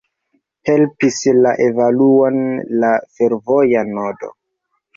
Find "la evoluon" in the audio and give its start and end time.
1.41-2.41